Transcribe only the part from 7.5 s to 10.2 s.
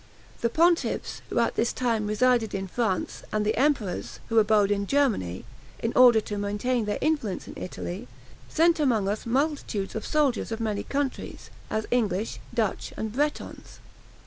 Italy, sent among us multitudes of